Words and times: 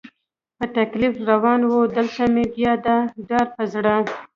په 0.57 0.65
تکلیف 0.77 1.13
را 1.19 1.23
روان 1.29 1.61
و، 1.69 1.73
دلته 1.95 2.23
مې 2.33 2.45
بیا 2.53 2.73
دا 2.85 2.97
ډار 3.27 3.45
په 3.55 3.63
زړه. 3.73 3.93